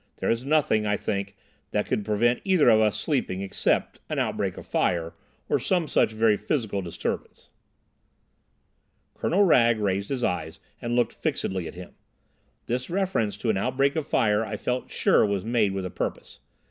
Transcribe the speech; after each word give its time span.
There 0.17 0.31
is 0.31 0.43
nothing, 0.43 0.87
I 0.87 0.97
think, 0.97 1.35
that 1.69 1.85
could 1.85 2.03
prevent 2.03 2.41
either 2.43 2.69
of 2.69 2.81
us 2.81 2.99
sleeping, 2.99 3.41
except—an 3.43 4.17
outbreak 4.17 4.57
of 4.57 4.65
fire, 4.65 5.13
or 5.47 5.59
some 5.59 5.87
such 5.87 6.11
very 6.13 6.37
physical 6.37 6.81
disturbance." 6.81 7.51
Colonel 9.13 9.43
Wragge 9.43 9.77
raised 9.77 10.09
his 10.09 10.23
eyes 10.23 10.59
and 10.81 10.95
looked 10.95 11.13
fixedly 11.13 11.67
at 11.67 11.75
him. 11.75 11.91
This 12.65 12.89
reference 12.89 13.37
to 13.37 13.51
an 13.51 13.57
outbreak 13.57 13.95
of 13.95 14.07
fire 14.07 14.43
I 14.43 14.57
felt 14.57 14.89
sure 14.89 15.23
was 15.23 15.45
made 15.45 15.71
with 15.71 15.85
a 15.85 15.91
purpose. 15.91 16.39